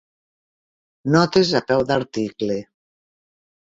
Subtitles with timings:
[1.17, 2.61] Notes a peu d'article.